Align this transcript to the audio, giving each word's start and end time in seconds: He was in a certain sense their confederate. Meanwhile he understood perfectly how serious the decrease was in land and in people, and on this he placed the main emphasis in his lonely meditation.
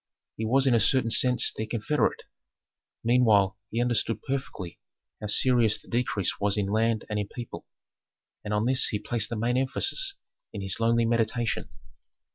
He 0.35 0.47
was 0.47 0.65
in 0.65 0.73
a 0.73 0.79
certain 0.79 1.11
sense 1.11 1.53
their 1.53 1.67
confederate. 1.67 2.23
Meanwhile 3.03 3.59
he 3.69 3.79
understood 3.79 4.23
perfectly 4.23 4.79
how 5.21 5.27
serious 5.27 5.79
the 5.79 5.87
decrease 5.87 6.39
was 6.39 6.57
in 6.57 6.65
land 6.71 7.05
and 7.07 7.19
in 7.19 7.27
people, 7.27 7.67
and 8.43 8.51
on 8.51 8.65
this 8.65 8.87
he 8.87 8.97
placed 8.97 9.29
the 9.29 9.35
main 9.35 9.57
emphasis 9.57 10.15
in 10.53 10.61
his 10.63 10.79
lonely 10.79 11.05
meditation. 11.05 11.69